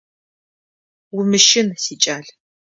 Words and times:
Умыщын, 1.17 1.67
сикӏал… 1.83 2.25